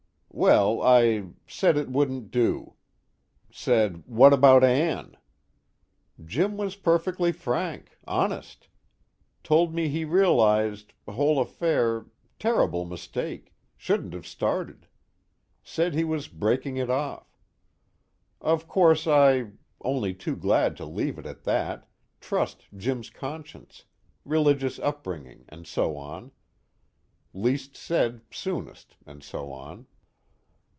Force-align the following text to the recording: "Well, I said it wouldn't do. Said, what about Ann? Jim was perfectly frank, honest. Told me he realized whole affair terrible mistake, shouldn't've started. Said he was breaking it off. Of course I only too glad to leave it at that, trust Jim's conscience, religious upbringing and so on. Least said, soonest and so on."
"Well, 0.33 0.81
I 0.81 1.27
said 1.45 1.75
it 1.75 1.89
wouldn't 1.91 2.31
do. 2.31 2.75
Said, 3.51 4.03
what 4.07 4.31
about 4.31 4.63
Ann? 4.63 5.17
Jim 6.23 6.55
was 6.55 6.77
perfectly 6.77 7.33
frank, 7.33 7.97
honest. 8.07 8.69
Told 9.43 9.75
me 9.75 9.89
he 9.89 10.05
realized 10.05 10.93
whole 11.05 11.39
affair 11.41 12.05
terrible 12.39 12.85
mistake, 12.85 13.53
shouldn't've 13.75 14.25
started. 14.25 14.87
Said 15.63 15.93
he 15.93 16.05
was 16.05 16.29
breaking 16.29 16.77
it 16.77 16.89
off. 16.89 17.27
Of 18.39 18.69
course 18.69 19.05
I 19.07 19.51
only 19.81 20.13
too 20.13 20.37
glad 20.37 20.77
to 20.77 20.85
leave 20.85 21.19
it 21.19 21.25
at 21.25 21.43
that, 21.43 21.89
trust 22.21 22.67
Jim's 22.75 23.09
conscience, 23.09 23.83
religious 24.23 24.79
upbringing 24.79 25.43
and 25.49 25.67
so 25.67 25.97
on. 25.97 26.31
Least 27.33 27.75
said, 27.75 28.21
soonest 28.31 28.95
and 29.05 29.21
so 29.23 29.51
on." 29.51 29.87